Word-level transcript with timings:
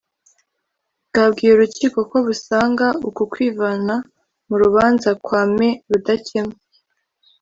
Bwabwiye 1.09 1.51
urukiko 1.53 1.97
ko 2.09 2.17
busanga 2.27 2.87
uku 3.07 3.23
kwivana 3.31 3.95
mu 4.47 4.55
rubanza 4.61 5.09
kwa 5.23 5.41
Me 5.55 5.69
Rudakemwa 5.91 6.57